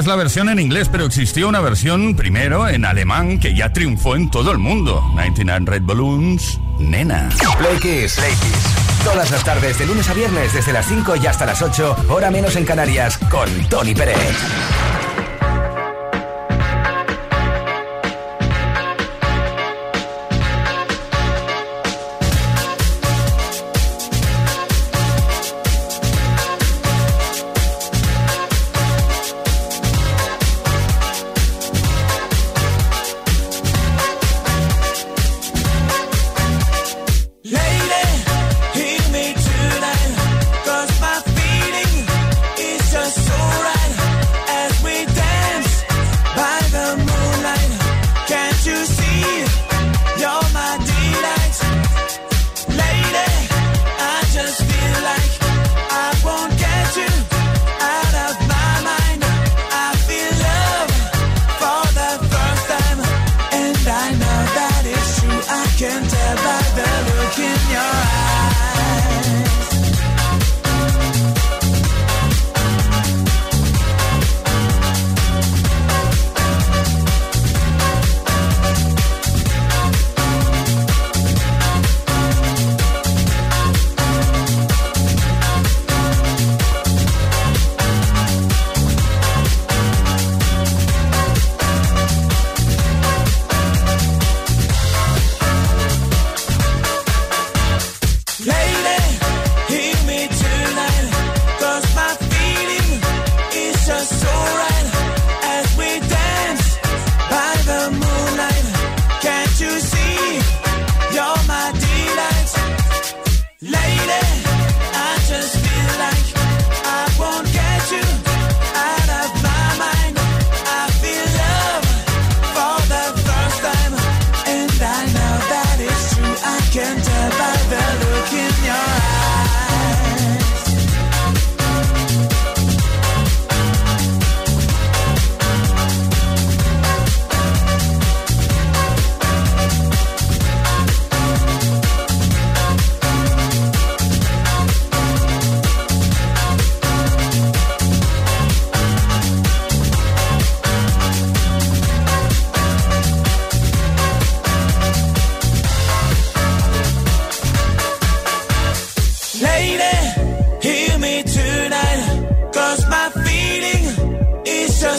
es 0.00 0.06
la 0.06 0.16
versión 0.16 0.48
en 0.48 0.58
inglés, 0.58 0.88
pero 0.90 1.04
existió 1.04 1.46
una 1.46 1.60
versión 1.60 2.14
primero 2.16 2.66
en 2.66 2.86
alemán 2.86 3.38
que 3.38 3.54
ya 3.54 3.70
triunfó 3.70 4.16
en 4.16 4.30
todo 4.30 4.50
el 4.50 4.56
mundo. 4.56 5.02
99 5.14 5.66
Red 5.66 5.82
Balloons, 5.82 6.58
nena. 6.78 7.28
Play 7.58 7.78
Kiss. 7.80 8.18
Todas 9.04 9.30
las 9.30 9.44
tardes, 9.44 9.78
de 9.78 9.86
lunes 9.86 10.08
a 10.08 10.14
viernes, 10.14 10.54
desde 10.54 10.72
las 10.72 10.86
5 10.86 11.16
y 11.16 11.26
hasta 11.26 11.44
las 11.44 11.60
8, 11.60 12.06
hora 12.08 12.30
menos 12.30 12.56
en 12.56 12.64
Canarias, 12.64 13.18
con 13.30 13.50
Tony 13.68 13.94
Pérez. 13.94 14.16
at 66.50 66.66
the 66.76 66.88
look 67.16 67.38
in 67.38 67.60
your 67.74 67.92
eyes. 68.24 69.79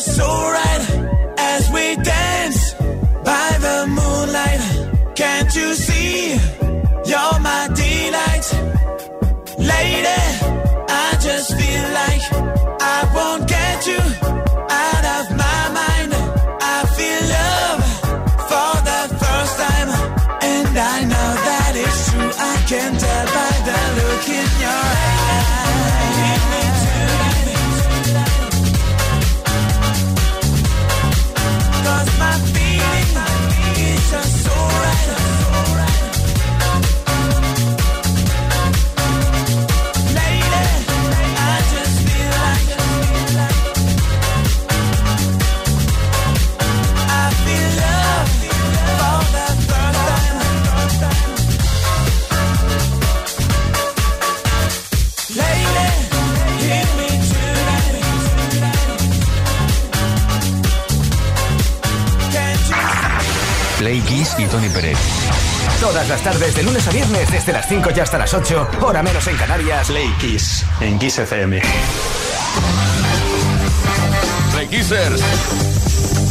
so 0.01 0.25
right 0.25 0.86
as 1.38 1.69
we 1.71 1.95
dance 1.95 2.74
by 3.24 3.48
the 3.65 3.77
moonlight. 3.88 5.15
Can't 5.15 5.53
you 5.56 5.74
see? 5.75 6.31
You're 7.09 7.39
my 7.39 7.69
delight, 7.81 8.48
lady. 9.59 10.21
I 11.03 11.18
just 11.21 11.50
feel 11.59 11.86
like 12.01 12.24
I 12.81 13.00
won't 13.15 13.48
get 13.48 13.88
you 13.88 14.50
Play 63.91 64.01
Kiss 64.03 64.38
y 64.39 64.45
Tony 64.45 64.69
Pérez. 64.69 64.97
Todas 65.81 66.07
las 66.07 66.21
tardes, 66.21 66.55
de 66.55 66.63
lunes 66.63 66.88
a 66.88 66.91
viernes, 66.91 67.29
desde 67.29 67.51
las 67.51 67.67
5 67.67 67.89
y 67.93 67.99
hasta 67.99 68.17
las 68.17 68.33
8, 68.33 68.69
hora 68.83 69.03
menos 69.03 69.27
en 69.27 69.35
Canarias. 69.35 69.88
Play 69.88 70.09
Kiss 70.17 70.65
en 70.79 70.97
Kiss 70.97 71.19
FM. 71.19 71.61
Play 74.53 74.67
Kissers. 74.69 75.21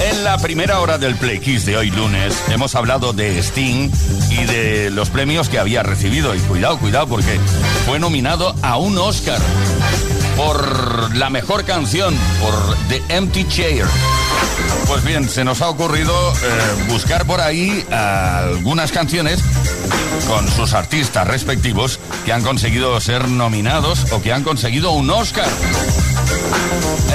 En 0.01 0.25
la 0.25 0.39
primera 0.39 0.81
hora 0.81 0.97
del 0.97 1.17
Play 1.17 1.39
Kiss 1.39 1.67
de 1.67 1.77
hoy 1.77 1.91
lunes 1.91 2.43
hemos 2.49 2.75
hablado 2.75 3.13
de 3.13 3.39
Sting 3.43 3.91
y 4.31 4.45
de 4.47 4.89
los 4.89 5.11
premios 5.11 5.51
que 5.51 5.59
había 5.59 5.83
recibido. 5.83 6.35
Y 6.35 6.39
cuidado, 6.39 6.79
cuidado, 6.79 7.09
porque 7.09 7.39
fue 7.85 7.99
nominado 7.99 8.55
a 8.63 8.79
un 8.79 8.97
Oscar 8.97 9.39
por 10.35 11.15
la 11.15 11.29
mejor 11.29 11.67
canción, 11.67 12.17
por 12.41 12.75
The 12.89 13.03
Empty 13.15 13.47
Chair. 13.49 13.85
Pues 14.87 15.05
bien, 15.05 15.29
se 15.29 15.45
nos 15.45 15.63
ha 15.63 15.69
ocurrido 15.69 16.13
eh, 16.33 16.37
buscar 16.89 17.25
por 17.25 17.41
ahí 17.41 17.87
algunas 17.91 18.93
canciones 18.93 19.41
con 20.27 20.49
sus 20.49 20.75
artistas 20.75 21.27
respectivos 21.27 22.01
que 22.25 22.33
han 22.33 22.43
conseguido 22.43 23.01
ser 23.01 23.29
nominados 23.29 24.13
o 24.13 24.21
que 24.21 24.33
han 24.33 24.43
conseguido 24.43 24.93
un 24.93 25.11
Oscar. 25.11 25.49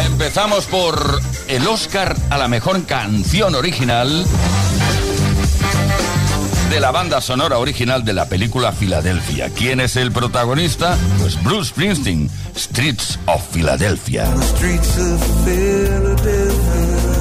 Empezamos 0.05 0.65
por 0.65 1.21
el 1.47 1.67
Oscar 1.67 2.15
a 2.29 2.37
la 2.37 2.47
mejor 2.47 2.85
canción 2.85 3.55
original 3.55 4.25
de 6.69 6.79
la 6.79 6.91
banda 6.91 7.21
sonora 7.21 7.57
original 7.57 8.03
de 8.03 8.13
la 8.13 8.27
película 8.27 8.71
Filadelfia. 8.71 9.49
¿Quién 9.49 9.79
es 9.79 9.95
el 9.95 10.11
protagonista? 10.11 10.97
Pues 11.19 11.41
Bruce 11.43 11.69
Springsteen, 11.69 12.29
Streets 12.55 13.19
of 13.27 13.43
Philadelphia. 13.53 14.25
Streets 14.41 14.97
of 14.97 15.45
Philadelphia. 15.45 17.14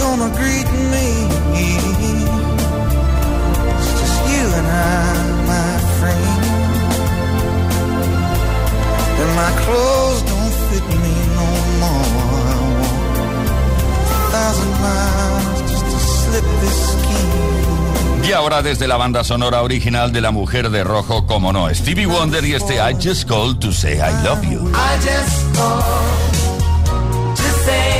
Gonna 0.00 0.30
greet 0.40 0.68
me. 0.92 1.06
It's 3.76 3.90
just 4.00 4.18
you 4.32 4.44
and 4.58 4.66
I, 4.66 5.06
my 5.52 5.72
friend. 5.98 6.42
And 9.20 9.30
my 9.42 9.52
clothes 9.62 10.22
don't 10.30 10.54
fit 10.68 10.86
me 11.04 11.16
no 11.38 11.48
more. 11.82 12.06
I 12.48 12.58
walk 12.80 14.08
a 14.16 14.20
thousand 14.34 14.74
miles 14.86 15.60
just 15.70 15.86
to 15.92 15.98
slip 16.18 16.46
this 16.62 16.78
skin. 16.92 17.28
Y 18.28 18.32
ahora 18.32 18.62
desde 18.62 18.86
la 18.86 18.96
banda 18.96 19.24
sonora 19.24 19.62
original 19.62 20.12
de 20.12 20.20
La 20.20 20.30
Mujer 20.30 20.70
de 20.70 20.84
Rojo, 20.84 21.26
como 21.26 21.52
no, 21.52 21.68
Stevie 21.74 22.06
Wonder 22.06 22.44
y 22.44 22.54
este 22.54 22.76
I 22.76 22.94
Just 22.94 23.28
Called 23.28 23.58
to 23.60 23.72
Say 23.72 23.94
I 23.98 24.12
Love 24.24 24.44
You. 24.44 24.70
I 24.74 24.96
just 25.02 25.54
called 25.56 27.36
to 27.36 27.42
say 27.64 27.99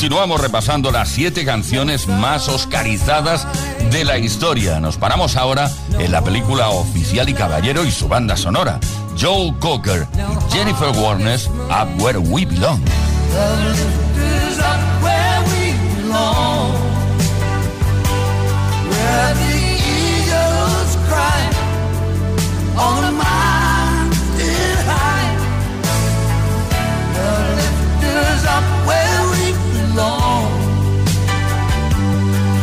Continuamos 0.00 0.40
repasando 0.40 0.90
las 0.90 1.10
siete 1.10 1.44
canciones 1.44 2.08
más 2.08 2.48
oscarizadas 2.48 3.46
de 3.90 4.02
la 4.02 4.16
historia. 4.16 4.80
Nos 4.80 4.96
paramos 4.96 5.36
ahora 5.36 5.70
en 5.98 6.10
la 6.10 6.24
película 6.24 6.70
Oficial 6.70 7.28
y 7.28 7.34
Caballero 7.34 7.84
y 7.84 7.90
su 7.90 8.08
banda 8.08 8.34
sonora. 8.34 8.80
Joel 9.20 9.54
Cocker 9.58 10.08
y 10.14 10.54
Jennifer 10.54 10.88
Warnes, 10.96 11.48
Up 11.48 12.02
Where 12.02 12.18
We 12.18 12.46
Belong. 12.46 12.80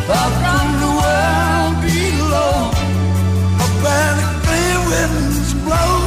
The 0.07 0.13
world 0.13 1.81
below. 1.81 2.71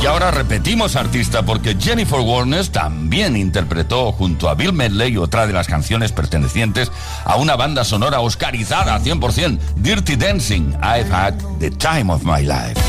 Y 0.02 0.06
ahora 0.06 0.30
repetimos 0.30 0.96
artista 0.96 1.42
porque 1.42 1.76
Jennifer 1.78 2.20
Warnes 2.20 2.70
también 2.70 3.36
interpretó 3.36 4.12
junto 4.12 4.48
a 4.48 4.54
Bill 4.54 4.72
Medley 4.72 5.18
otra 5.18 5.46
de 5.46 5.52
las 5.52 5.66
canciones 5.66 6.12
pertenecientes 6.12 6.90
a 7.24 7.36
una 7.36 7.56
banda 7.56 7.84
sonora 7.84 8.20
oscarizada 8.20 8.98
100%, 8.98 9.58
Dirty 9.76 10.16
Dancing, 10.16 10.72
I've 10.82 11.12
Had 11.12 11.34
the 11.58 11.70
Time 11.70 12.10
of 12.10 12.22
My 12.22 12.42
Life. 12.42 12.80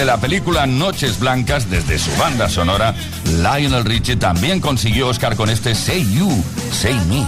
Desde 0.00 0.12
la 0.12 0.18
película 0.18 0.66
Noches 0.66 1.20
Blancas, 1.20 1.68
desde 1.68 1.98
su 1.98 2.10
banda 2.16 2.48
sonora, 2.48 2.94
Lionel 3.26 3.84
Richie 3.84 4.16
también 4.16 4.58
consiguió 4.58 5.08
Oscar 5.08 5.36
con 5.36 5.50
este 5.50 5.74
Say 5.74 6.10
You, 6.14 6.42
Say 6.72 6.98
Me. 7.06 7.26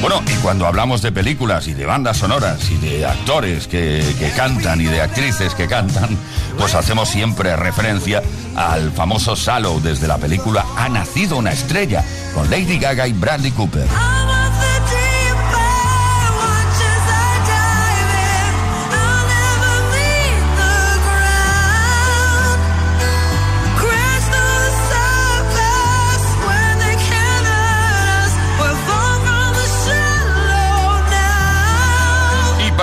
Bueno, 0.00 0.22
y 0.26 0.34
cuando 0.36 0.66
hablamos 0.66 1.02
de 1.02 1.12
películas 1.12 1.66
y 1.66 1.74
de 1.74 1.84
bandas 1.84 2.18
sonoras 2.18 2.70
y 2.70 2.76
de 2.76 3.04
actores 3.04 3.66
que, 3.66 4.02
que 4.18 4.30
cantan 4.30 4.80
y 4.80 4.84
de 4.84 5.00
actrices 5.02 5.54
que 5.54 5.66
cantan, 5.66 6.16
pues 6.56 6.74
hacemos 6.74 7.08
siempre 7.08 7.54
referencia 7.56 8.22
al 8.56 8.92
famoso 8.92 9.36
Salo 9.36 9.80
desde 9.80 10.06
la 10.06 10.18
película 10.18 10.64
Ha 10.76 10.88
nacido 10.88 11.36
una 11.36 11.52
estrella, 11.52 12.04
con 12.34 12.50
Lady 12.50 12.78
Gaga 12.78 13.06
y 13.06 13.12
Bradley 13.12 13.50
Cooper. 13.50 13.86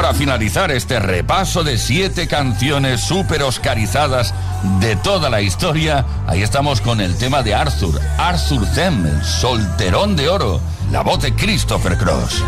Para 0.05 0.19
finalizar 0.19 0.69
este 0.69 0.99
repaso 0.99 1.63
de 1.63 1.79
siete 1.79 2.27
canciones 2.27 3.01
super 3.01 3.41
oscarizadas 3.41 4.35
de 4.79 4.95
toda 4.97 5.31
la 5.31 5.41
historia, 5.41 6.05
ahí 6.27 6.43
estamos 6.43 6.79
con 6.79 7.01
el 7.01 7.17
tema 7.17 7.41
de 7.41 7.55
Arthur, 7.55 7.99
Arthur 8.19 8.67
Them, 8.75 9.03
el 9.07 9.23
solterón 9.23 10.15
de 10.15 10.29
oro, 10.29 10.61
la 10.91 11.01
voz 11.01 11.23
de 11.23 11.33
Christopher 11.33 11.97
Cross. 11.97 12.43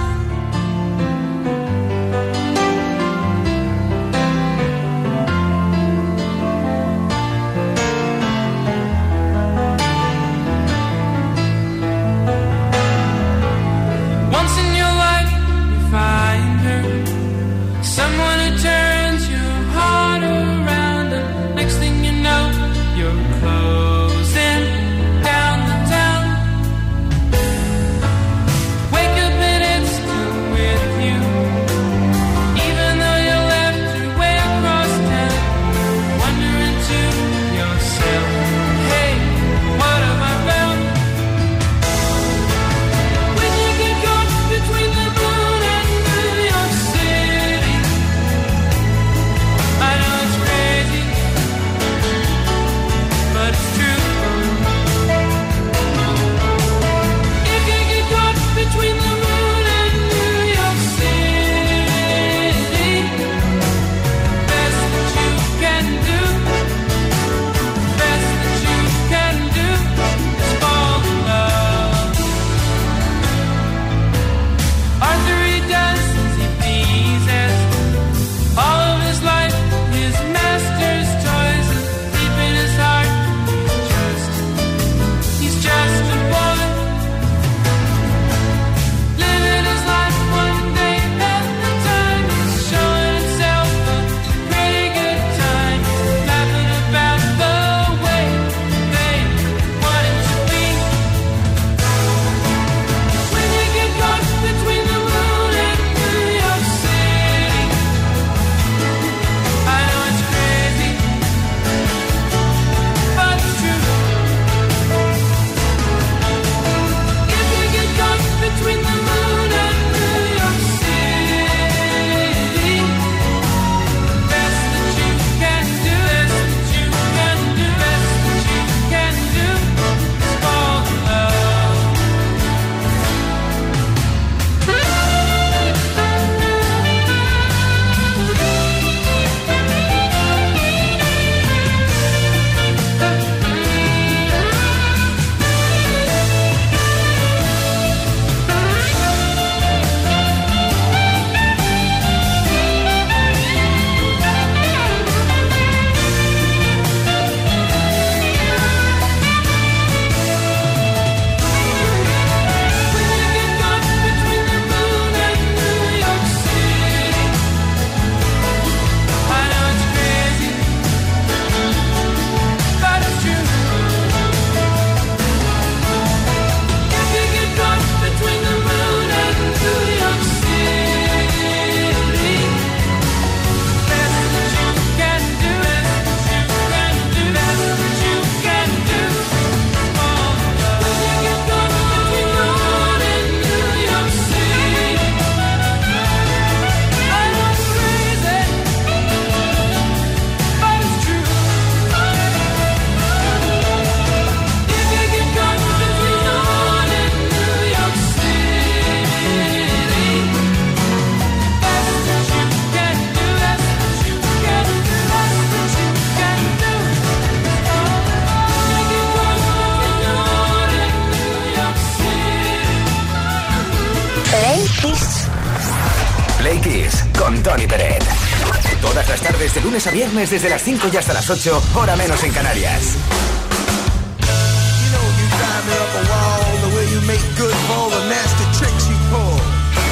Viernes 230.17 230.31
desde 230.31 230.49
las 230.49 230.63
5 230.63 230.89
y 230.91 230.97
hasta 230.97 231.13
las 231.13 231.29
8, 231.29 231.61
hora 231.75 231.95
menos 231.95 232.23
en 232.23 232.31
Canarias. 232.31 232.95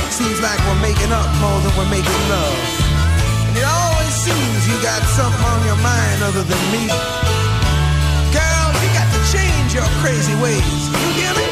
Seems 0.09 0.39
like 0.39 0.57
we're 0.65 0.81
making 0.81 1.11
up 1.11 1.27
more 1.41 1.59
than 1.61 1.75
we're 1.77 1.91
making 1.91 2.21
love. 2.29 2.55
And 3.49 3.57
it 3.57 3.65
always 3.65 4.13
seems 4.15 4.65
you 4.65 4.81
got 4.81 5.03
something 5.13 5.45
on 5.45 5.59
your 5.67 5.75
mind 5.83 6.23
other 6.23 6.41
than 6.41 6.61
me. 6.71 6.87
Girl, 8.31 8.67
you 8.81 8.89
got 8.95 9.11
to 9.11 9.21
change 9.35 9.75
your 9.75 9.89
crazy 10.01 10.33
ways. 10.41 10.87
You 10.87 11.09
hear 11.19 11.33
me? 11.35 11.47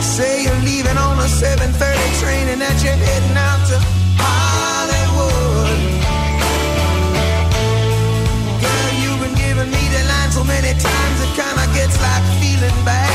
Say 0.00 0.44
you're 0.44 0.62
leaving 0.62 0.96
on 0.96 1.18
a 1.18 1.28
7:30 1.28 2.20
train 2.22 2.48
and 2.48 2.60
that 2.62 2.78
you're 2.84 2.94
heading 2.94 3.36
out 3.36 3.66
to 3.68 3.99
many 10.70 10.82
times 10.82 11.20
it 11.20 11.34
kinda 11.34 11.66
gets 11.74 12.00
like 12.00 12.24
feeling 12.40 12.84
bad 12.84 13.09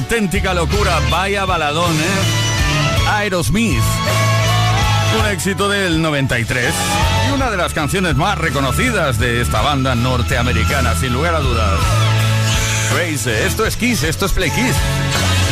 auténtica 0.00 0.54
locura. 0.54 0.98
Vaya 1.10 1.44
baladón, 1.44 1.92
¿eh? 1.92 3.08
Aerosmith. 3.08 3.82
Un 5.18 5.26
éxito 5.26 5.68
del 5.68 6.00
93 6.00 6.72
y 7.28 7.32
una 7.32 7.50
de 7.50 7.56
las 7.56 7.74
canciones 7.74 8.16
más 8.16 8.38
reconocidas 8.38 9.18
de 9.18 9.42
esta 9.42 9.60
banda 9.60 9.94
norteamericana, 9.94 10.94
sin 10.94 11.12
lugar 11.12 11.34
a 11.34 11.40
dudas. 11.40 11.80
Crazy. 12.94 13.30
Esto 13.30 13.66
es 13.66 13.76
Kiss, 13.76 14.02
esto 14.04 14.26
es 14.26 14.32
Play 14.32 14.50
Kiss. 14.50 14.74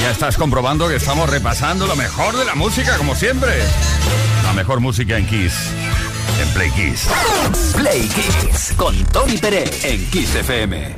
Ya 0.03 0.11
estás 0.11 0.37
comprobando 0.37 0.89
que 0.89 0.97
estamos 0.97 1.29
repasando 1.29 1.87
lo 1.87 1.97
mejor 1.97 2.37
de 2.37 2.45
la 2.45 2.55
música, 2.55 2.97
como 2.97 3.15
siempre. 3.15 3.51
La 4.45 4.53
mejor 4.55 4.81
música 4.81 5.19
en 5.19 5.27
Kiss. 5.27 5.55
En 6.41 6.49
Play 6.51 6.71
Kiss. 6.71 7.07
Play 7.77 8.09
Kiss 8.09 8.73
con 8.77 8.97
Tony 9.07 9.37
Peret 9.37 9.85
en 9.85 10.07
Kiss 10.11 10.35
FM. 10.37 10.95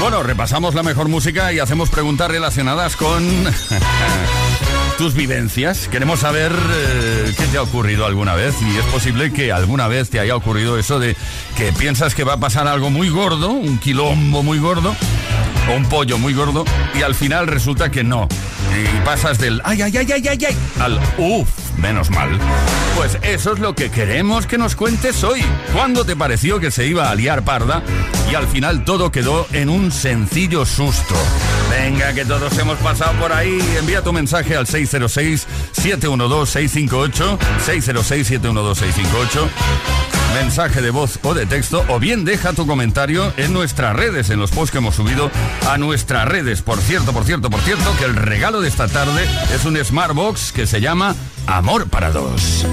Bueno, 0.00 0.22
repasamos 0.22 0.74
la 0.74 0.82
mejor 0.82 1.08
música 1.08 1.52
y 1.52 1.58
hacemos 1.58 1.90
preguntas 1.90 2.30
relacionadas 2.30 2.96
con 2.96 3.22
tus 4.98 5.14
vivencias. 5.14 5.88
Queremos 5.88 6.20
saber 6.20 6.52
eh, 6.52 7.34
¿qué 7.36 7.46
te 7.48 7.58
ha 7.58 7.62
ocurrido 7.62 8.06
alguna 8.06 8.34
vez? 8.34 8.54
Y 8.62 8.78
es 8.78 8.84
posible 8.86 9.30
que 9.30 9.52
alguna 9.52 9.88
vez 9.88 10.08
te 10.08 10.18
haya 10.18 10.34
ocurrido 10.34 10.78
eso 10.78 10.98
de 10.98 11.14
que 11.54 11.72
piensas 11.74 12.14
que 12.14 12.24
va 12.24 12.32
a 12.34 12.40
pasar 12.40 12.66
algo 12.66 12.88
muy 12.88 13.10
gordo, 13.10 13.50
un 13.50 13.78
quilombo 13.78 14.42
muy 14.42 14.58
gordo, 14.58 14.96
o 15.70 15.76
un 15.76 15.84
pollo 15.84 16.16
muy 16.16 16.32
gordo, 16.32 16.64
y 16.98 17.02
al 17.02 17.14
final 17.14 17.46
resulta 17.46 17.90
que 17.90 18.02
no. 18.02 18.26
Y 18.74 19.04
pasas 19.04 19.38
del 19.38 19.60
ay, 19.64 19.82
ay, 19.82 19.98
ay, 19.98 20.12
ay, 20.12 20.28
ay, 20.28 20.38
ay, 20.48 20.56
al 20.80 20.98
uff, 21.18 21.48
menos 21.80 22.10
mal. 22.10 22.38
Pues 22.96 23.18
eso 23.22 23.54
es 23.54 23.58
lo 23.58 23.74
que 23.74 23.90
queremos 23.90 24.46
que 24.46 24.58
nos 24.58 24.76
cuentes 24.76 25.24
hoy. 25.24 25.42
¿Cuándo 25.72 26.04
te 26.04 26.14
pareció 26.16 26.60
que 26.60 26.70
se 26.70 26.86
iba 26.86 27.10
a 27.10 27.14
liar 27.14 27.42
parda 27.42 27.82
y 28.30 28.34
al 28.34 28.46
final 28.46 28.84
todo 28.84 29.10
quedó 29.10 29.46
en 29.52 29.68
un 29.68 29.90
sencillo 29.90 30.64
susto? 30.66 31.14
Venga, 31.70 32.12
que 32.12 32.24
todos 32.24 32.56
hemos 32.58 32.78
pasado 32.78 33.12
por 33.18 33.32
ahí. 33.32 33.58
Envía 33.78 34.02
tu 34.02 34.12
mensaje 34.12 34.56
al 34.56 34.66
606-712-658. 34.66 37.38
606-712-658 37.66 40.19
mensaje 40.34 40.80
de 40.82 40.90
voz 40.90 41.18
o 41.22 41.34
de 41.34 41.46
texto 41.46 41.84
o 41.88 41.98
bien 41.98 42.24
deja 42.24 42.52
tu 42.52 42.66
comentario 42.66 43.32
en 43.36 43.52
nuestras 43.52 43.94
redes, 43.96 44.30
en 44.30 44.38
los 44.38 44.50
posts 44.50 44.70
que 44.72 44.78
hemos 44.78 44.94
subido 44.94 45.30
a 45.68 45.78
nuestras 45.78 46.26
redes. 46.26 46.62
Por 46.62 46.78
cierto, 46.80 47.12
por 47.12 47.24
cierto, 47.24 47.50
por 47.50 47.60
cierto, 47.60 47.96
que 47.98 48.04
el 48.04 48.16
regalo 48.16 48.60
de 48.60 48.68
esta 48.68 48.88
tarde 48.88 49.26
es 49.54 49.64
un 49.64 49.76
Smartbox 49.76 50.52
que 50.52 50.66
se 50.66 50.80
llama 50.80 51.14
Amor 51.46 51.88
para 51.88 52.10
dos. 52.10 52.66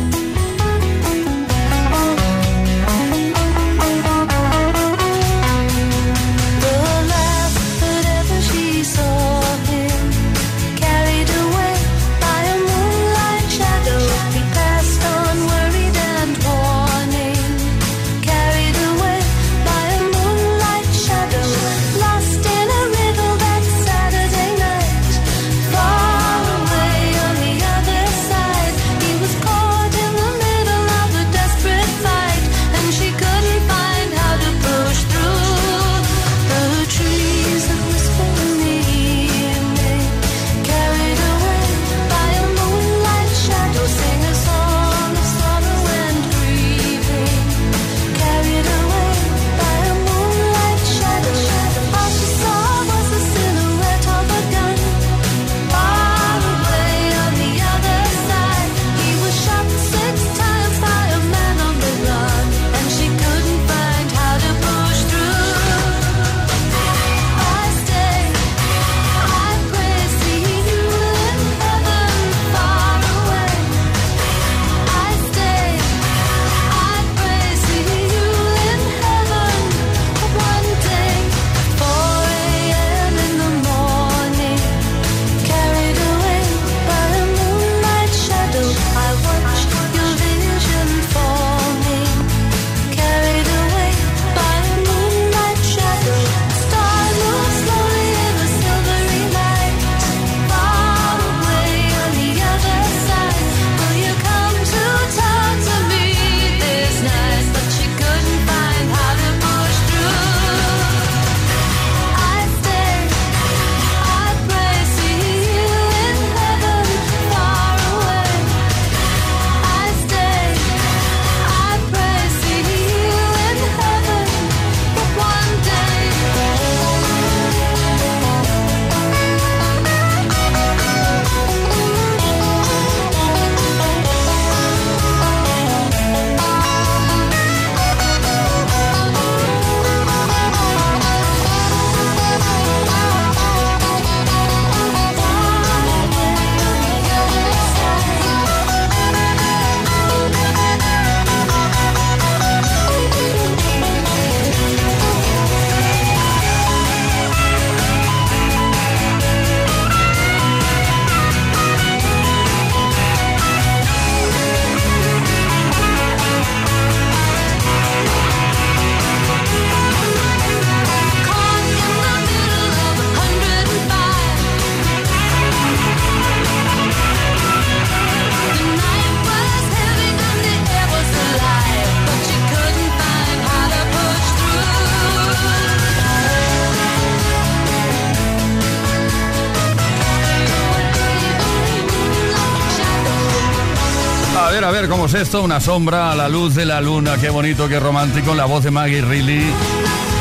Ver, 194.62 194.66
a 194.66 194.72
ver, 194.72 194.90
¿cómo 194.90 195.06
es 195.06 195.14
esto? 195.14 195.44
Una 195.44 195.60
sombra 195.60 196.12
a 196.12 196.16
la 196.16 196.28
luz 196.28 196.56
de 196.56 196.66
la 196.66 196.82
luna. 196.82 197.18
Qué 197.18 197.30
bonito, 197.30 197.68
qué 197.68 197.80
romántico. 197.80 198.34
La 198.34 198.46
voz 198.46 198.64
de 198.64 198.72
Maggie 198.72 199.02
Reilly. 199.02 199.46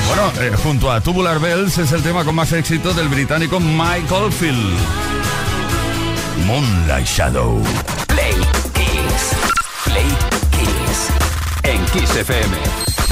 Bueno, 0.09 0.31
eh, 0.40 0.53
junto 0.62 0.92
a 0.92 1.01
Tubular 1.01 1.38
Bells 1.38 1.79
es 1.79 1.90
el 1.92 2.03
tema 2.03 2.22
con 2.22 2.35
más 2.35 2.53
éxito 2.53 2.92
del 2.92 3.09
británico 3.09 3.59
Michael 3.61 4.31
Field. 4.31 4.77
Moonlight 6.44 7.07
Shadow. 7.07 7.62
Play 8.09 8.35
Kiss. 8.75 9.33
Play 9.85 10.09
Kiss. 10.51 11.09
En 11.62 11.85
Kiss 11.87 12.16
FM. 12.16 12.57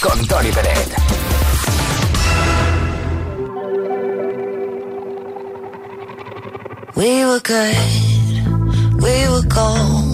Con 0.02 0.26
Tony 0.26 0.50
Peret. 0.50 0.94
We 6.96 7.24
were 7.24 7.40
good, 7.40 9.02
we 9.02 9.28
were 9.28 9.42
gold. 9.48 10.13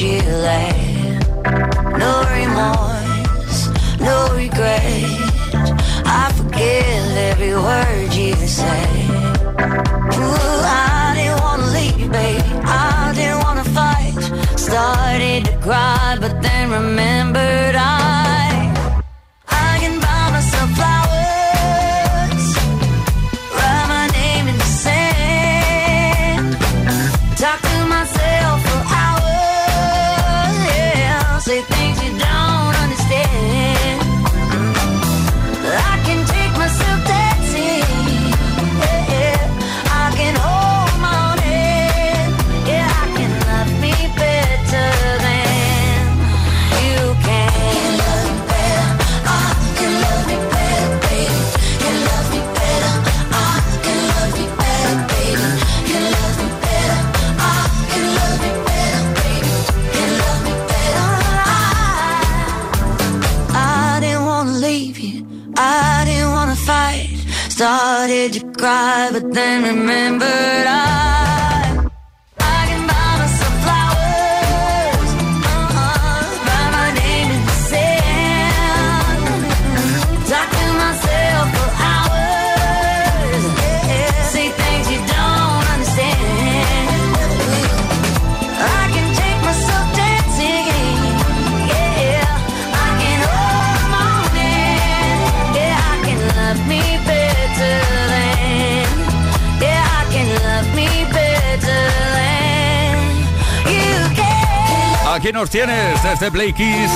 Chile. 0.00 0.72
No 1.98 2.24
remorse, 2.32 3.68
no 4.00 4.32
regret. 4.34 5.04
I 6.06 6.32
forget 6.38 7.18
every 7.28 7.52
word 7.52 8.14
you 8.14 8.34
say. 8.46 8.86
Ooh, 10.16 10.62
I 10.64 11.12
didn't 11.16 11.42
wanna 11.42 11.66
leave, 11.76 12.10
babe. 12.10 12.40
I 12.64 13.12
didn't 13.14 13.40
wanna 13.44 13.64
fight. 13.64 14.16
Started 14.58 15.44
to 15.44 15.58
cry, 15.58 16.16
but 16.18 16.40
then 16.40 16.70
remembered 16.70 17.74
I. 17.76 18.49
than 69.40 69.62
remembered. 69.62 70.66
I 70.66 70.79
nos 105.40 105.48
tienes 105.48 106.02
desde 106.02 106.30
Play 106.30 106.52
Kiss, 106.52 106.90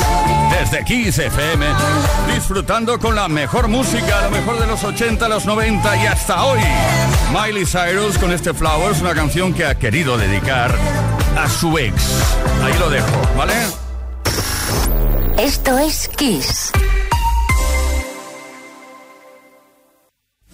desde 0.51 0.85
Kiss 0.85 1.19
FM, 1.19 1.65
disfrutando 2.35 2.99
con 2.99 3.15
la 3.15 3.27
mejor 3.27 3.69
música, 3.69 4.21
lo 4.21 4.31
mejor 4.31 4.61
de 4.61 4.67
los 4.67 4.85
80, 4.85 5.29
los 5.29 5.47
90 5.47 5.97
y 5.97 6.07
hasta 6.07 6.45
hoy. 6.45 6.61
Miley 7.33 7.65
Cyrus 7.65 8.19
con 8.19 8.33
este 8.33 8.53
Flowers, 8.53 9.01
una 9.01 9.15
canción 9.15 9.55
que 9.55 9.65
ha 9.65 9.79
querido 9.79 10.19
dedicar 10.19 10.75
a 11.39 11.49
su 11.49 11.79
ex. 11.79 11.95
Ahí 12.63 12.75
lo 12.79 12.91
dejo, 12.91 13.07
¿vale? 13.35 13.55
Esto 15.39 15.79
es 15.79 16.07
Kiss. 16.09 16.71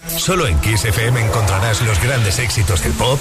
Solo 0.07 0.46
en 0.46 0.57
Kiss 0.61 0.85
FM 0.85 1.26
encontrarás 1.26 1.81
los 1.81 2.00
grandes 2.00 2.38
éxitos 2.38 2.85
del 2.85 2.92
pop. 2.92 3.20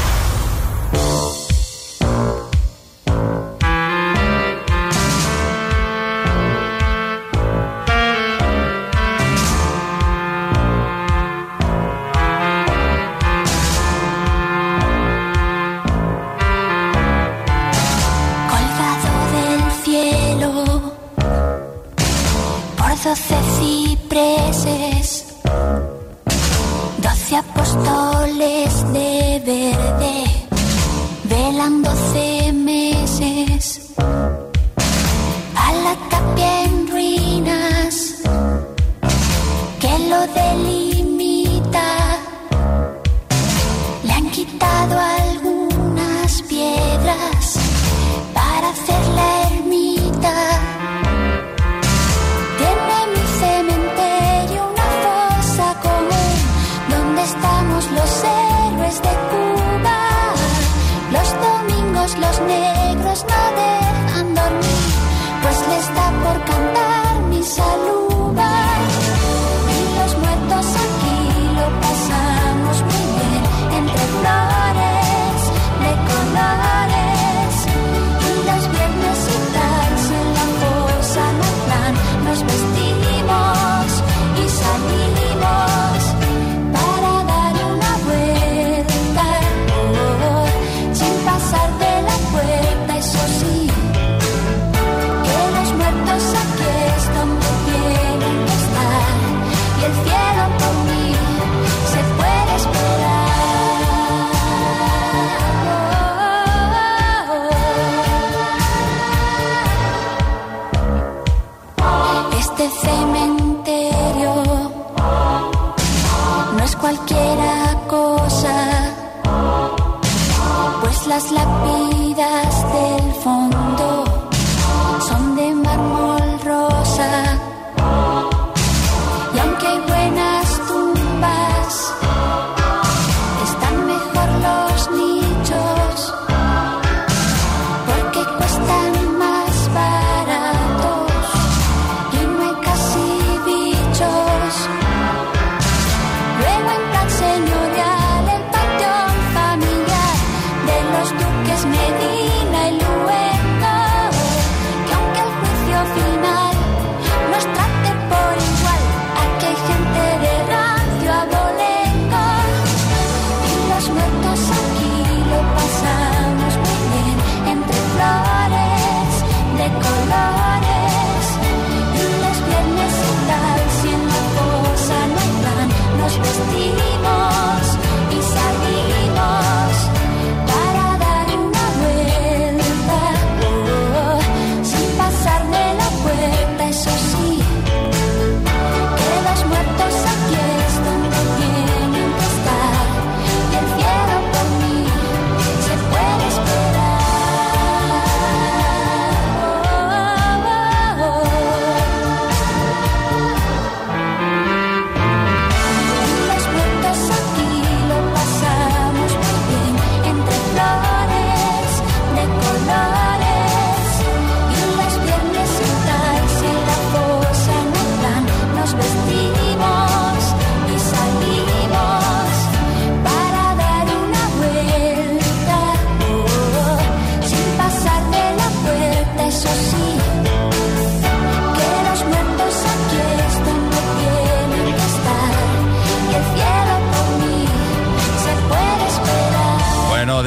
bailando. 31.61 31.90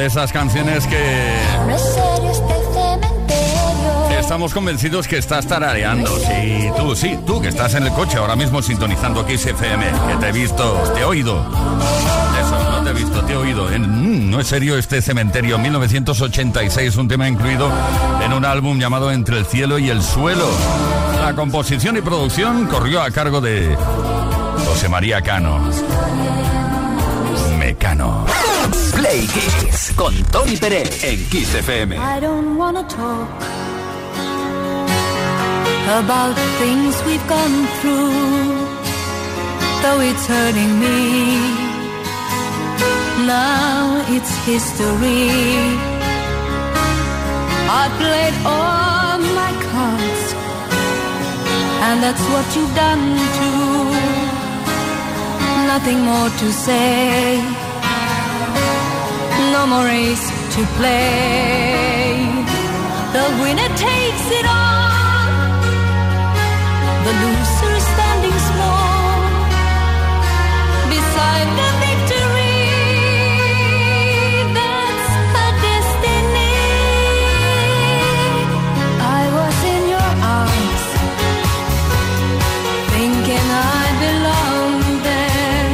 Esas 0.05 0.33
canciones 0.33 0.87
que 0.87 0.99
estamos 4.25 4.55
convencidos 4.55 5.07
que 5.07 5.19
estás 5.19 5.47
tarareando. 5.47 6.11
Sí, 6.19 6.71
tú, 6.77 6.97
sí, 6.97 7.19
tú 7.27 7.41
que 7.41 7.49
estás 7.49 7.75
en 7.75 7.85
el 7.85 7.93
coche 7.93 8.17
ahora 8.17 8.35
mismo 8.35 8.63
sintonizando 8.63 9.25
Kiss 9.27 9.47
FM, 9.47 9.85
que 10.09 10.17
te 10.17 10.29
he 10.29 10.33
visto, 10.33 10.73
te 10.95 11.01
he 11.01 11.05
oído. 11.05 11.47
Eso, 12.41 12.71
no 12.71 12.83
te 12.83 12.91
he 12.91 12.93
visto, 12.95 13.23
te 13.25 13.33
he 13.35 13.37
oído. 13.37 13.71
En, 13.71 13.83
mm, 13.83 14.31
no 14.31 14.41
es 14.41 14.47
serio 14.47 14.79
este 14.79 15.03
cementerio, 15.03 15.59
1986, 15.59 16.97
un 16.97 17.07
tema 17.07 17.29
incluido 17.29 17.71
en 18.25 18.33
un 18.33 18.45
álbum 18.45 18.79
llamado 18.79 19.11
Entre 19.13 19.39
el 19.39 19.47
cielo 19.47 19.79
y 19.79 19.91
el 19.91 20.03
suelo. 20.03 20.49
La 21.21 21.35
composición 21.35 21.97
y 21.97 22.01
producción 22.01 22.67
corrió 22.67 23.03
a 23.03 23.11
cargo 23.11 23.41
de 23.43 23.77
José 24.67 24.89
María 24.89 25.21
Cano. 25.21 25.61
Play 29.05 29.29
con 29.97 30.15
Tony 30.33 30.57
Pérez 30.57 31.05
en 31.05 31.29
Kiss 31.29 31.55
FM. 31.55 31.95
I 31.95 32.21
don't 32.21 32.57
wanna 32.57 32.83
talk 32.85 33.29
about 36.01 36.35
things 36.59 36.95
we've 37.05 37.27
gone 37.29 37.67
through, 37.81 38.15
though 39.83 40.01
it's 40.01 40.27
hurting 40.27 40.81
me. 40.81 41.37
Now 43.27 44.07
it's 44.09 44.33
history. 44.47 45.29
I 47.69 47.85
played 48.01 48.37
all 48.47 49.19
my 49.41 49.53
cards, 49.69 50.25
and 51.87 52.03
that's 52.03 52.25
what 52.33 52.47
you've 52.57 52.75
done 52.75 53.05
too. 53.39 53.85
Nothing 55.67 56.01
more 56.01 56.31
to 56.31 56.53
say 56.53 57.64
no 59.55 59.67
more 59.69 59.85
race 59.85 60.27
to 60.55 60.63
play. 60.79 62.19
The 63.17 63.27
winner 63.41 63.71
takes 63.89 64.27
it 64.39 64.47
all. 64.47 65.29
The 67.07 67.13
loser 67.23 67.77
standing 67.93 68.39
small 68.51 69.15
beside 70.95 71.49
the 71.61 71.71
victory. 71.87 72.59
That's 74.59 75.11
her 75.35 75.53
destiny. 75.69 76.57
I 79.19 79.23
was 79.39 79.57
in 79.75 79.83
your 79.95 80.11
arms, 80.39 80.85
thinking 82.95 83.47
I 83.79 83.87
belonged 84.07 84.99
there. 85.11 85.69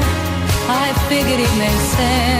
I 0.84 0.86
figured 1.08 1.40
it 1.46 1.54
made 1.62 1.82
sense 1.96 2.39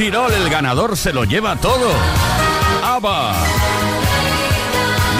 all, 0.00 0.32
el 0.32 0.50
ganador 0.50 0.96
se 0.96 1.12
lo 1.12 1.24
lleva 1.24 1.56
todo. 1.56 1.88
ABBA. 2.82 3.32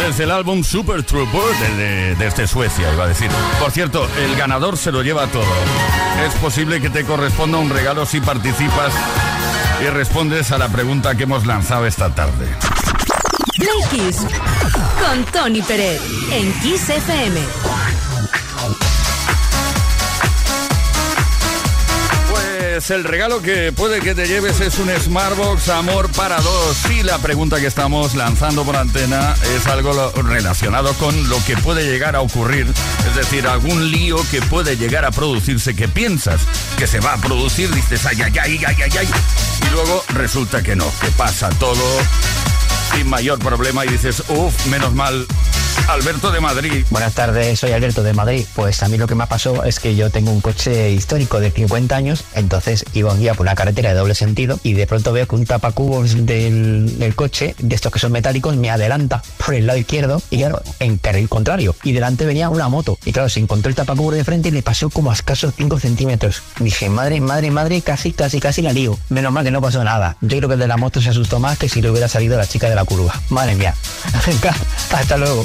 Desde 0.05 0.25
el 0.25 0.33
álbum 0.33 0.64
Super 0.64 1.05
Trooper, 1.05 1.41
desde, 1.61 2.14
desde 2.16 2.47
Suecia, 2.49 2.93
iba 2.93 3.05
a 3.05 3.09
decir. 3.09 3.31
Por 3.61 3.70
cierto, 3.70 4.09
el 4.18 4.35
ganador 4.37 4.77
se 4.77 4.91
lo 4.91 5.03
lleva 5.03 5.27
todo. 5.29 5.45
Es 6.27 6.35
posible 6.35 6.81
que 6.81 6.91
te 6.91 7.05
corresponda 7.05 7.59
un 7.59 7.70
regalo 7.70 8.05
si 8.05 8.20
participas 8.20 8.93
y 9.81 9.87
respondes 9.87 10.51
a 10.51 10.59
la 10.59 10.68
pregunta 10.68 11.14
que 11.14 11.22
hemos 11.22 11.47
lanzado 11.47 11.87
esta 11.87 12.12
tarde. 12.12 12.47
Play 13.57 14.12
con 15.01 15.25
Tony 15.27 15.62
Pérez 15.62 16.03
en 16.33 16.53
Kiss 16.61 16.89
FM. 16.89 17.84
El 22.91 23.03
regalo 23.03 23.41
que 23.41 23.72
puede 23.72 24.01
que 24.01 24.14
te 24.14 24.26
lleves 24.26 24.61
es 24.61 24.78
un 24.78 24.91
Smartbox 24.91 25.70
Amor 25.70 26.11
para 26.12 26.39
dos. 26.41 26.76
Y 26.91 27.03
la 27.03 27.16
pregunta 27.18 27.59
que 27.59 27.66
estamos 27.66 28.14
lanzando 28.14 28.62
por 28.62 28.76
antena 28.76 29.35
es 29.57 29.66
algo 29.66 30.12
relacionado 30.22 30.93
con 30.95 31.28
lo 31.30 31.43
que 31.47 31.57
puede 31.57 31.85
llegar 31.85 32.14
a 32.14 32.20
ocurrir. 32.20 32.66
Es 33.09 33.16
decir, 33.16 33.47
algún 33.47 33.91
lío 33.91 34.18
que 34.30 34.43
puede 34.43 34.76
llegar 34.76 35.07
a 35.07 35.11
producirse 35.11 35.74
que 35.74 35.89
piensas 35.89 36.43
que 36.76 36.87
se 36.87 37.01
va 37.01 37.14
a 37.14 37.16
producir, 37.16 37.72
dices 37.72 38.05
ay, 38.05 38.20
ay, 38.20 38.32
ay, 38.39 38.61
ay, 38.66 38.76
ay, 38.82 38.93
ay. 38.99 39.09
Y 39.66 39.70
luego 39.72 40.05
resulta 40.09 40.62
que 40.62 40.76
no, 40.76 40.91
que 41.01 41.09
pasa 41.12 41.49
todo 41.59 41.82
sin 42.95 43.09
mayor 43.09 43.39
problema 43.39 43.87
y 43.87 43.89
dices, 43.89 44.22
uff, 44.28 44.66
menos 44.66 44.95
mal. 44.95 45.26
Alberto 45.89 46.31
de 46.31 46.41
Madrid. 46.41 46.85
Buenas 46.91 47.14
tardes, 47.14 47.61
soy 47.61 47.72
Alberto 47.72 48.03
de 48.03 48.12
Madrid. 48.12 48.45
Pues 48.55 48.83
a 48.83 48.89
mí 48.89 48.97
lo 48.97 49.07
que 49.07 49.14
me 49.14 49.27
pasó 49.27 49.64
es 49.64 49.81
que 49.81 49.95
yo 49.95 50.11
tengo 50.11 50.31
un 50.31 50.41
coche 50.41 50.91
histórico 50.91 51.41
de 51.41 51.51
50 51.51 51.95
años, 51.95 52.25
entonces 52.35 52.85
iba 52.95 53.12
un 53.12 53.20
día 53.20 53.35
por 53.35 53.45
una 53.45 53.55
carretera 53.55 53.91
de 53.91 53.97
doble 53.97 54.14
sentido 54.14 54.59
y 54.62 54.72
de 54.72 54.87
pronto 54.87 55.12
veo 55.12 55.27
que 55.27 55.35
un 55.35 55.45
tapacubos 55.45 56.27
del, 56.27 56.99
del 56.99 57.14
coche, 57.14 57.55
de 57.59 57.75
estos 57.75 57.93
que 57.93 57.99
son 57.99 58.12
metálicos, 58.12 58.57
me 58.57 58.70
adelanta 58.70 59.22
por 59.45 59.55
el 59.55 59.66
lado 59.66 59.79
izquierdo 59.79 60.22
y 60.31 60.39
claro, 60.39 60.62
en 60.81 60.99
carril 60.99 61.29
contrario. 61.29 61.77
Y 61.83 61.93
delante 61.93 62.25
venía 62.25 62.49
una 62.49 62.68
moto. 62.68 62.99
Y 63.05 63.12
claro, 63.12 63.29
se 63.29 63.41
encontró 63.41 63.68
el 63.68 63.75
tapacubos 63.75 64.14
de 64.14 64.25
frente 64.25 64.49
y 64.49 64.53
le 64.53 64.62
pasó 64.62 64.91
como 64.91 65.11
a 65.11 65.14
escasos 65.14 65.55
5 65.57 65.79
centímetros. 65.79 66.43
Dije, 66.59 66.89
madre, 66.89 67.20
madre, 67.20 67.51
madre, 67.51 67.83
casi, 67.83 68.12
casi, 68.12 68.41
casi 68.41 68.62
la 68.62 68.72
lío. 68.72 68.99
Menos 69.09 69.33
mal 69.33 69.45
que 69.45 69.51
no 69.51 69.61
pasó 69.61 69.85
nada. 69.85 70.16
Yo 70.20 70.39
creo 70.39 70.49
que 70.49 70.55
el 70.55 70.61
de 70.61 70.68
la 70.68 70.77
moto 70.77 71.01
se 71.01 71.11
asustó 71.11 71.41
más 71.41 71.59
que 71.59 71.68
si 71.68 71.83
le 71.83 71.91
hubiera 71.91 72.09
salido 72.09 72.37
la 72.37 72.47
chica 72.47 72.68
de 72.68 72.75
la 72.75 72.85
curva. 72.85 73.20
Madre 73.31 73.55
mía. 73.55 73.75
Hasta 74.93 75.16
luego. 75.16 75.45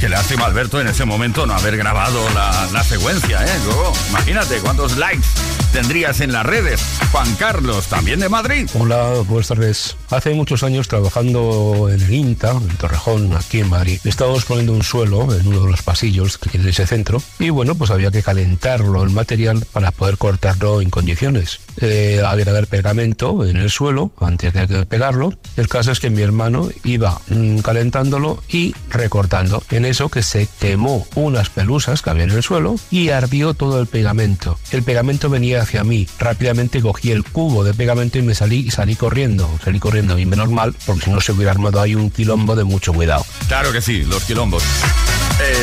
Qué 0.00 0.08
lástima, 0.08 0.46
Alberto, 0.46 0.80
en 0.80 0.88
ese 0.88 1.04
momento 1.04 1.46
no 1.46 1.54
haber 1.54 1.76
grabado 1.76 2.28
la, 2.30 2.68
la 2.72 2.82
secuencia, 2.82 3.44
¿eh? 3.44 3.58
Luego, 3.66 3.92
imagínate 4.08 4.58
cuántos 4.60 4.96
likes 4.96 5.26
tendrías 5.72 6.20
en 6.20 6.32
las 6.32 6.46
redes. 6.46 6.80
Juan 7.12 7.34
Carlos, 7.36 7.86
también 7.86 8.20
de 8.20 8.28
Madrid. 8.28 8.68
Hola, 8.74 9.22
buenas 9.28 9.48
tardes. 9.48 9.96
Hace 10.10 10.34
muchos 10.34 10.62
años 10.62 10.88
trabajando 10.88 11.88
en 11.90 12.00
el 12.00 12.14
INTA, 12.14 12.52
en 12.52 12.76
Torrejón, 12.76 13.34
aquí 13.36 13.60
en 13.60 13.68
Madrid, 13.68 14.00
estábamos 14.04 14.44
poniendo 14.46 14.72
un 14.72 14.82
suelo 14.82 15.32
en 15.34 15.46
uno 15.46 15.64
de 15.64 15.70
los 15.70 15.82
pasillos 15.82 16.38
que 16.38 16.50
tiene 16.50 16.70
ese 16.70 16.86
centro 16.86 17.22
y 17.38 17.50
bueno, 17.50 17.74
pues 17.74 17.90
había 17.90 18.10
que 18.10 18.22
calentarlo 18.22 19.02
el 19.02 19.10
material 19.10 19.64
para 19.72 19.90
poder 19.92 20.18
cortarlo 20.18 20.80
en 20.80 20.90
condiciones. 20.90 21.60
Eh, 21.80 22.22
había 22.26 22.44
que 22.44 22.50
haber 22.50 22.66
pegamento 22.66 23.44
en 23.44 23.56
el 23.56 23.70
suelo 23.70 24.12
antes 24.20 24.52
de 24.52 24.86
pegarlo. 24.86 25.32
El 25.56 25.68
caso 25.68 25.92
es 25.92 26.00
que 26.00 26.10
mi 26.10 26.22
hermano 26.22 26.68
iba 26.84 27.20
mm, 27.28 27.58
calentándolo 27.58 28.42
y 28.48 28.74
recortando. 28.88 29.49
En 29.70 29.84
eso 29.84 30.08
que 30.08 30.22
se 30.22 30.48
quemó 30.60 31.06
unas 31.14 31.50
pelusas 31.50 32.02
que 32.02 32.10
había 32.10 32.24
en 32.24 32.30
el 32.30 32.42
suelo 32.42 32.76
y 32.90 33.10
ardió 33.10 33.54
todo 33.54 33.80
el 33.80 33.86
pegamento. 33.86 34.58
El 34.70 34.82
pegamento 34.82 35.28
venía 35.30 35.62
hacia 35.62 35.84
mí. 35.84 36.08
Rápidamente 36.18 36.80
cogí 36.80 37.10
el 37.10 37.24
cubo 37.24 37.64
de 37.64 37.74
pegamento 37.74 38.18
y 38.18 38.22
me 38.22 38.34
salí 38.34 38.66
y 38.66 38.70
salí 38.70 38.96
corriendo. 38.96 39.50
Salí 39.64 39.78
corriendo 39.78 40.18
y 40.18 40.26
menos 40.26 40.50
mal 40.50 40.74
porque 40.86 41.06
si 41.06 41.10
no 41.10 41.20
se 41.20 41.32
hubiera 41.32 41.52
armado 41.52 41.80
ahí 41.80 41.94
un 41.94 42.10
quilombo 42.10 42.56
de 42.56 42.64
mucho 42.64 42.92
cuidado. 42.92 43.24
Claro 43.48 43.72
que 43.72 43.80
sí, 43.80 44.04
los 44.04 44.24
quilombos. 44.24 44.62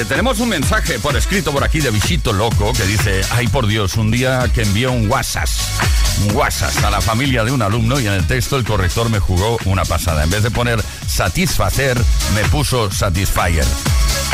Tenemos 0.07 0.39
un 0.39 0.49
mensaje 0.49 0.99
por 0.99 1.15
escrito 1.15 1.51
por 1.51 1.63
aquí 1.63 1.79
de 1.79 1.91
Visito 1.91 2.33
Loco 2.33 2.73
que 2.73 2.83
dice, 2.85 3.21
ay 3.31 3.47
por 3.47 3.67
Dios, 3.67 3.95
un 3.95 4.11
día 4.11 4.49
que 4.53 4.63
envió 4.63 4.91
un 4.91 5.09
WhatsApp, 5.09 5.47
un 6.25 6.35
WhatsApp 6.35 6.83
a 6.83 6.89
la 6.89 7.01
familia 7.01 7.43
de 7.43 7.51
un 7.51 7.61
alumno 7.61 7.99
y 7.99 8.07
en 8.07 8.13
el 8.13 8.25
texto 8.27 8.57
el 8.57 8.63
corrector 8.63 9.09
me 9.09 9.19
jugó 9.19 9.57
una 9.65 9.85
pasada. 9.85 10.23
En 10.23 10.29
vez 10.29 10.43
de 10.43 10.51
poner 10.51 10.81
satisfacer, 11.07 11.97
me 12.35 12.43
puso 12.49 12.91
satisfyer. 12.91 13.65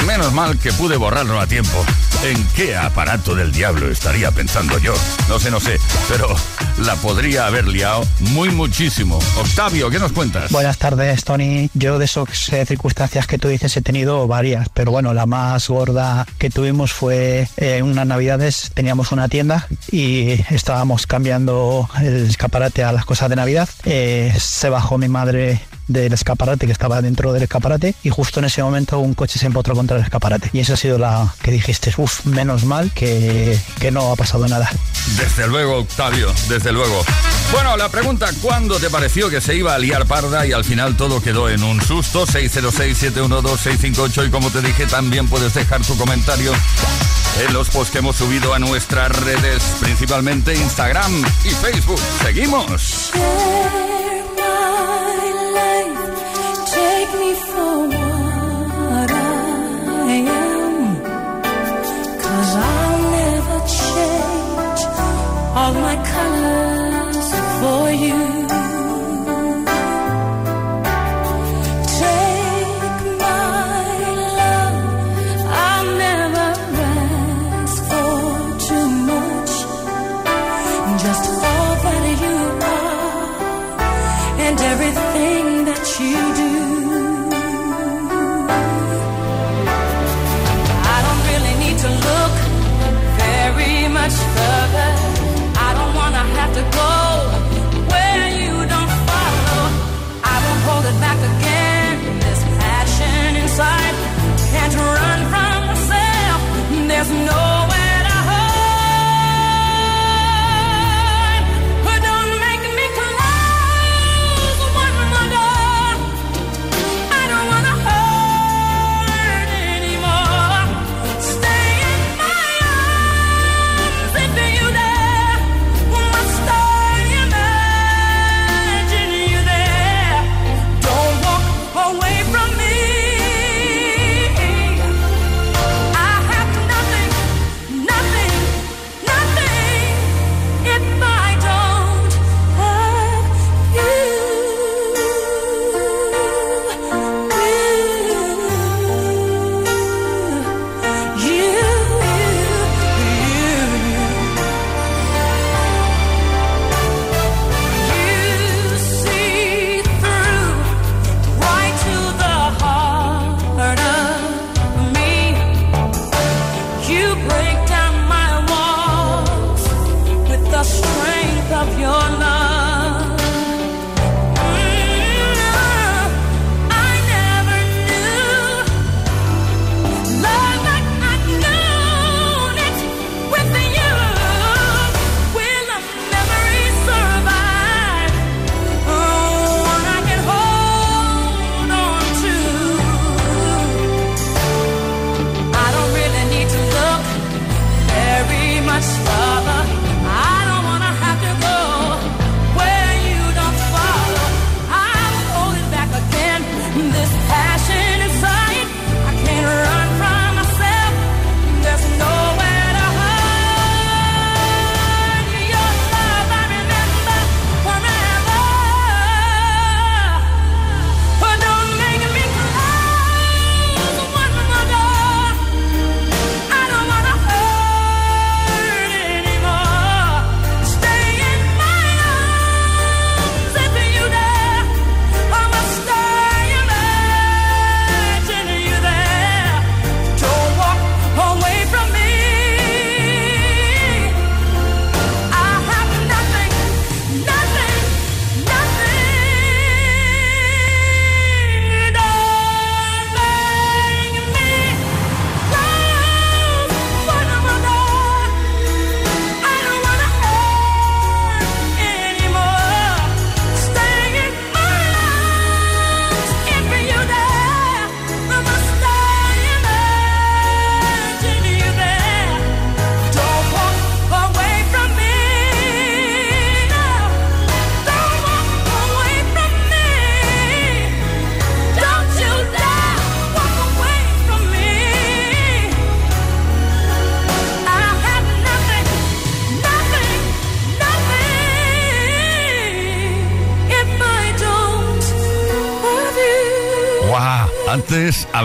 Menos 0.08 0.34
mal 0.34 0.58
que 0.60 0.74
pude 0.74 0.98
borrarlo 0.98 1.40
a 1.40 1.48
tiempo. 1.48 1.86
¿En 2.24 2.42
qué 2.56 2.76
aparato 2.76 3.36
del 3.36 3.52
diablo 3.52 3.90
estaría 3.90 4.32
pensando 4.32 4.78
yo? 4.78 4.94
No 5.30 5.40
sé, 5.40 5.50
no 5.50 5.60
sé, 5.60 5.80
pero 6.10 6.36
la 6.80 6.96
podría 6.96 7.48
haber 7.48 7.68
liado 7.68 8.06
muy 8.20 8.50
muchísimo. 8.50 9.20
Octavio, 9.38 9.90
¿qué 9.90 10.00
nos 10.00 10.12
cuentas? 10.12 10.52
Buenas 10.52 10.78
tardes, 10.78 11.24
Tony. 11.24 11.70
Yo 11.74 12.00
de 12.00 12.06
esas 12.06 12.28
circunstancias 12.68 13.28
que 13.28 13.38
tú 13.38 13.48
dices 13.48 13.76
he 13.78 13.82
tenido 13.82 14.28
varias, 14.28 14.68
pero 14.74 14.92
bueno, 14.92 15.14
la 15.14 15.26
más 15.26 15.43
gorda 15.68 16.26
que 16.38 16.50
tuvimos 16.50 16.92
fue 16.92 17.48
eh, 17.58 17.82
unas 17.82 18.08
navidades, 18.08 18.72
teníamos 18.74 19.12
una 19.12 19.28
tienda 19.28 19.68
y 19.92 20.32
estábamos 20.54 21.08
cambiando 21.08 21.90
el 22.02 22.28
escaparate 22.28 22.84
a 22.84 22.92
las 22.92 23.06
cosas 23.06 23.30
de 23.30 23.36
Navidad. 23.36 23.70
Eh, 23.86 24.34
se 24.40 24.70
bajó 24.70 24.98
mi 24.98 25.08
madre 25.08 25.62
del 25.88 26.14
escaparate 26.14 26.66
que 26.66 26.72
estaba 26.72 27.02
dentro 27.02 27.34
del 27.34 27.44
escaparate 27.44 27.96
y 28.04 28.10
justo 28.10 28.40
en 28.40 28.46
ese 28.46 28.64
momento 28.64 29.00
un 29.00 29.14
coche 29.14 29.40
se 29.40 29.48
empotró 29.48 29.76
contra 29.76 29.98
el 29.98 30.04
escaparate 30.04 30.50
y 30.54 30.60
esa 30.60 30.74
ha 30.74 30.78
sido 30.78 30.98
la 30.98 31.34
que 31.42 31.52
dijiste, 31.52 31.94
uff, 31.98 32.26
menos 32.26 32.66
mal 32.66 32.92
que, 32.92 33.60
que 33.80 33.92
no 33.92 34.12
ha 34.12 34.16
pasado 34.16 34.48
nada. 34.48 34.70
Desde 35.18 35.48
luego, 35.48 35.80
Octavio, 35.80 36.34
desde 36.48 36.72
luego. 36.72 37.04
Bueno, 37.52 37.76
la 37.78 37.90
pregunta, 37.90 38.30
¿cuándo 38.42 38.80
te 38.80 38.90
pareció 38.90 39.30
que 39.30 39.42
se 39.42 39.56
iba 39.56 39.76
a 39.76 39.78
liar 39.78 40.06
parda 40.06 40.46
y 40.46 40.54
al 40.54 40.64
final 40.64 40.96
todo 40.98 41.22
quedó 41.22 41.50
en 41.50 41.64
un 41.64 41.82
susto? 41.82 42.26
606-712-658 42.26 44.28
y 44.28 44.32
como 44.32 44.50
te 44.50 44.62
dije, 44.62 44.88
también 44.88 45.28
puedes 45.28 45.54
dejar 45.54 45.86
tu 45.86 45.98
comentario 45.98 46.54
en 47.46 47.54
los 47.54 47.70
posts 47.70 47.92
que 47.92 48.00
hemos 48.00 48.16
subido 48.16 48.54
a 48.54 48.60
nuestras 48.60 49.12
redes, 49.20 49.62
principalmente 49.80 50.56
Instagram 50.56 51.24
y 51.44 51.50
Facebook. 51.50 52.00
Seguimos. 52.24 53.12
All 65.56 65.74
my 65.74 65.96
colors 66.14 67.30
for 67.62 67.92
you. 67.92 68.43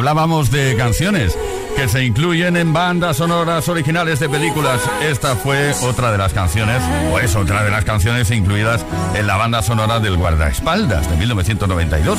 Hablábamos 0.08 0.50
de 0.50 0.74
canciones 0.74 1.36
que 1.76 1.86
se 1.86 2.02
incluyen 2.02 2.56
en 2.56 2.72
bandas 2.72 3.18
sonoras 3.18 3.68
originales 3.68 4.18
de 4.18 4.30
películas. 4.30 4.80
Esta 5.02 5.36
fue 5.36 5.74
otra 5.82 6.10
de 6.10 6.16
las 6.16 6.32
canciones, 6.32 6.82
o 7.12 7.18
es 7.18 7.36
otra 7.36 7.62
de 7.62 7.70
las 7.70 7.84
canciones 7.84 8.30
incluidas 8.30 8.86
en 9.14 9.26
la 9.26 9.36
banda 9.36 9.60
sonora 9.62 10.00
del 10.00 10.16
Guardaespaldas 10.16 11.10
de 11.10 11.16
1992. 11.18 12.18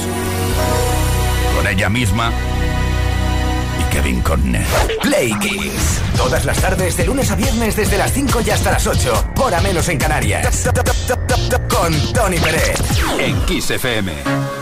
Con 1.55 1.65
ella 1.65 1.89
misma 1.89 2.31
y 3.79 3.91
Kevin 3.91 4.21
Conner. 4.21 4.67
Play 5.01 5.33
Kiss. 5.39 5.99
Todas 6.15 6.45
las 6.45 6.59
tardes, 6.59 6.95
de 6.95 7.05
lunes 7.05 7.31
a 7.31 7.35
viernes, 7.35 7.75
desde 7.75 7.97
las 7.97 8.13
5 8.13 8.41
y 8.45 8.49
hasta 8.51 8.69
las 8.69 8.85
8. 8.85 9.31
Hora 9.37 9.61
menos 9.61 9.89
en 9.89 9.97
Canarias. 9.97 10.69
Con 11.67 12.13
Tony 12.13 12.37
Pérez. 12.37 12.79
En 13.17 13.41
Kiss 13.45 13.71
FM. 13.71 14.58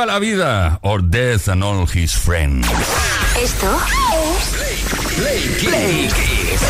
Viva 0.00 0.12
la 0.12 0.18
Vida, 0.18 0.78
or 0.82 1.02
Death 1.02 1.48
and 1.48 1.62
All 1.62 1.86
His 1.86 2.14
Friends. 2.14 2.66
Esto 3.38 3.66
es 4.14 5.14
Play 5.14 5.40
Kiss. 5.58 5.68
Play 5.68 6.08
Kiss. 6.08 6.60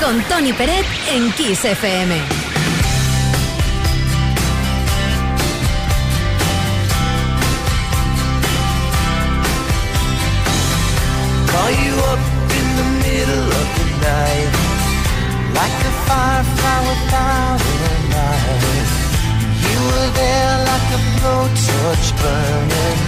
con 0.00 0.20
Tony 0.24 0.52
Peret 0.52 0.84
en 1.12 1.30
Kiss 1.34 1.64
FM. 1.64 2.20
Call 11.46 11.70
you 11.70 11.94
up 12.10 12.18
in 12.58 12.66
the 12.76 12.88
middle 13.06 13.46
of 13.46 13.68
the 13.78 13.86
night, 14.02 14.50
like 15.54 15.78
a 15.86 15.92
firefly 16.08 16.80
without 16.88 17.60
a 17.60 18.06
light. 18.16 18.87
were 19.88 20.10
there 20.20 20.54
like 20.70 20.88
a 20.98 21.00
blowtorch 21.16 22.08
burning. 22.20 22.98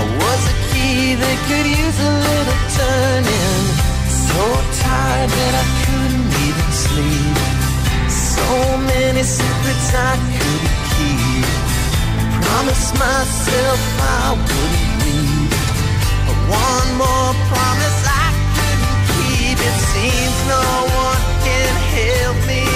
I 0.00 0.02
was 0.20 0.42
a 0.52 0.56
key 0.68 1.16
that 1.22 1.36
could 1.48 1.66
use 1.84 1.98
a 2.10 2.12
little 2.28 2.60
turning. 2.76 3.64
So 4.28 4.42
tired 4.84 5.30
that 5.38 5.54
I 5.62 5.66
couldn't 5.84 6.30
even 6.46 6.70
sleep. 6.84 7.38
So 8.36 8.48
many 8.92 9.22
secrets 9.24 9.88
I 10.10 10.14
couldn't 10.36 10.80
keep. 10.92 11.48
Promised 12.44 12.92
myself 13.00 13.80
I 14.20 14.26
wouldn't 14.44 14.92
leave. 15.04 15.54
But 16.26 16.40
one 16.68 16.88
more 17.00 17.32
promise 17.48 18.00
I 18.24 18.28
couldn't 18.56 18.98
keep. 19.16 19.56
It 19.70 19.76
seems 19.92 20.38
no 20.54 20.68
one 21.04 21.22
can 21.46 21.72
help 21.96 22.38
me. 22.50 22.75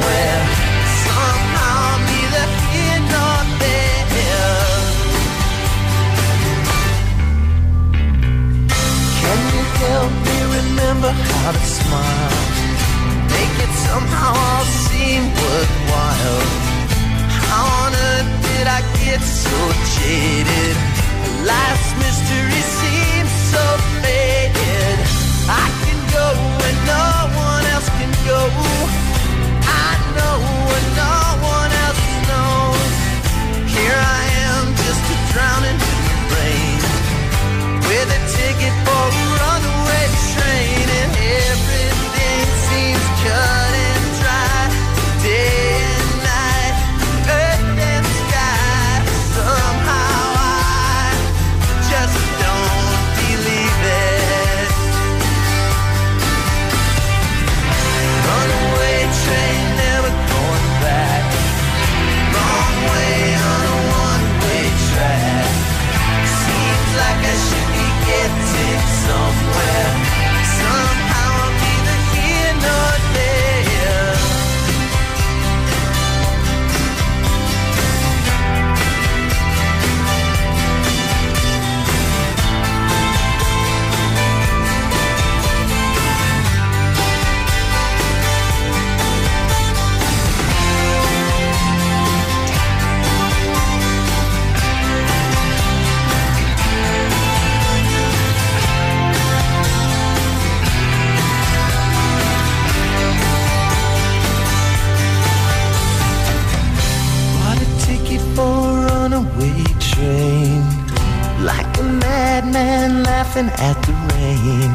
laughing 113.41 113.65
at 113.65 113.81
the 113.83 113.93
rain. 114.13 114.71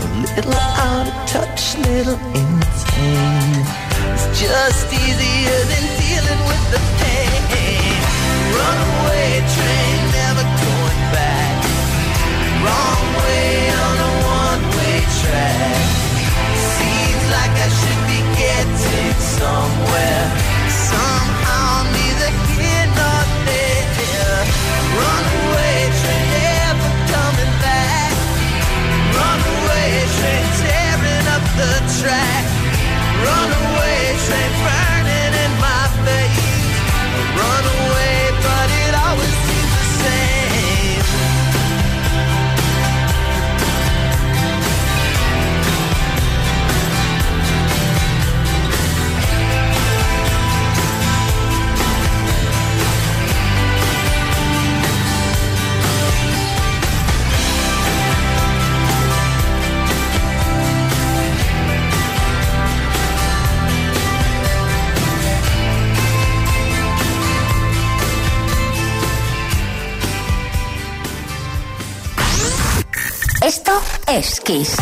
A 0.00 0.36
little 0.36 0.54
out 0.54 1.06
of 1.06 1.28
touch, 1.28 1.76
little 1.78 2.39
case. 74.50 74.79